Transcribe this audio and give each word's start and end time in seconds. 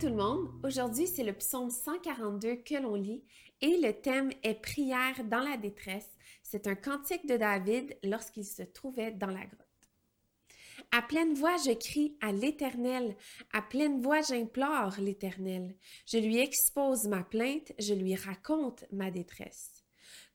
tout 0.00 0.08
le 0.08 0.14
monde. 0.14 0.48
Aujourd'hui, 0.64 1.06
c'est 1.06 1.24
le 1.24 1.34
psaume 1.34 1.68
142 1.68 2.56
que 2.56 2.80
l'on 2.80 2.94
lit 2.94 3.22
et 3.60 3.76
le 3.76 3.92
thème 3.92 4.30
est 4.42 4.54
prière 4.54 5.22
dans 5.24 5.40
la 5.40 5.58
détresse. 5.58 6.08
C'est 6.42 6.66
un 6.66 6.74
cantique 6.74 7.26
de 7.26 7.36
David 7.36 7.98
lorsqu'il 8.02 8.46
se 8.46 8.62
trouvait 8.62 9.10
dans 9.10 9.26
la 9.26 9.44
grotte. 9.44 9.90
À 10.90 11.02
pleine 11.02 11.34
voix, 11.34 11.56
je 11.58 11.72
crie 11.72 12.16
à 12.22 12.32
l'Éternel. 12.32 13.14
À 13.52 13.60
pleine 13.60 14.00
voix, 14.00 14.22
j'implore 14.22 14.94
l'Éternel. 14.98 15.76
Je 16.06 16.16
lui 16.16 16.38
expose 16.38 17.06
ma 17.06 17.22
plainte, 17.22 17.72
je 17.78 17.92
lui 17.92 18.14
raconte 18.14 18.86
ma 18.90 19.10
détresse. 19.10 19.84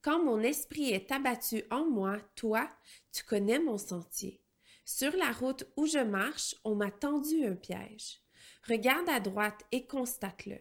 Quand 0.04 0.24
mon 0.24 0.42
esprit 0.42 0.92
est 0.92 1.12
abattu 1.12 1.64
en 1.72 1.90
moi, 1.90 2.18
toi, 2.36 2.70
tu 3.12 3.24
connais 3.24 3.60
mon 3.60 3.80
sentier. 3.80 4.44
Sur 4.86 5.16
la 5.18 5.32
route 5.32 5.64
où 5.76 5.88
je 5.88 6.04
marche, 6.04 6.54
on 6.64 6.76
m'a 6.76 6.92
tendu 6.92 7.44
un 7.46 7.56
piège. 7.56 8.25
Regarde 8.68 9.10
à 9.10 9.20
droite 9.20 9.62
et 9.72 9.86
constate-le. 9.86 10.58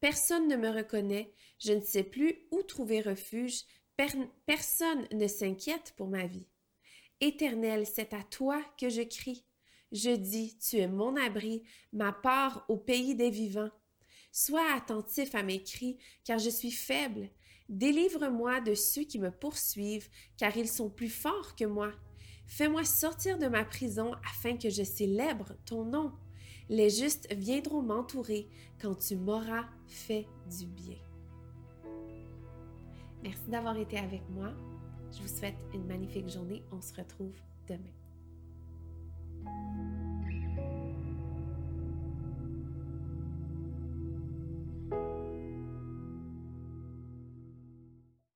Personne 0.00 0.48
ne 0.48 0.56
me 0.56 0.68
reconnaît, 0.68 1.32
je 1.58 1.72
ne 1.72 1.80
sais 1.80 2.02
plus 2.02 2.46
où 2.50 2.62
trouver 2.62 3.00
refuge, 3.00 3.62
personne 4.46 5.06
ne 5.12 5.26
s'inquiète 5.26 5.94
pour 5.96 6.08
ma 6.08 6.26
vie. 6.26 6.46
Éternel, 7.20 7.86
c'est 7.86 8.14
à 8.14 8.22
toi 8.22 8.62
que 8.78 8.88
je 8.88 9.02
crie. 9.02 9.44
Je 9.92 10.10
dis, 10.10 10.56
tu 10.58 10.76
es 10.76 10.86
mon 10.86 11.16
abri, 11.16 11.62
ma 11.92 12.12
part 12.12 12.64
au 12.68 12.76
pays 12.76 13.14
des 13.14 13.30
vivants. 13.30 13.70
Sois 14.32 14.72
attentif 14.74 15.34
à 15.34 15.42
mes 15.42 15.62
cris, 15.62 15.98
car 16.24 16.38
je 16.38 16.50
suis 16.50 16.70
faible. 16.70 17.28
Délivre-moi 17.68 18.60
de 18.60 18.74
ceux 18.74 19.02
qui 19.02 19.18
me 19.18 19.30
poursuivent, 19.30 20.08
car 20.36 20.56
ils 20.56 20.68
sont 20.68 20.90
plus 20.90 21.08
forts 21.08 21.56
que 21.56 21.64
moi. 21.64 21.92
Fais-moi 22.46 22.84
sortir 22.84 23.38
de 23.38 23.48
ma 23.48 23.64
prison 23.64 24.12
afin 24.28 24.56
que 24.56 24.70
je 24.70 24.82
célèbre 24.82 25.54
ton 25.66 25.84
nom. 25.84 26.12
Les 26.70 26.88
justes 26.88 27.26
viendront 27.34 27.82
m'entourer 27.82 28.48
quand 28.80 28.94
tu 28.94 29.16
m'auras 29.16 29.64
fait 29.88 30.28
du 30.56 30.66
bien. 30.66 30.98
Merci 33.24 33.50
d'avoir 33.50 33.76
été 33.76 33.98
avec 33.98 34.22
moi. 34.30 34.52
Je 35.10 35.20
vous 35.20 35.28
souhaite 35.28 35.56
une 35.74 35.84
magnifique 35.88 36.28
journée. 36.28 36.62
On 36.70 36.80
se 36.80 36.94
retrouve 36.94 37.34
demain. 37.68 37.99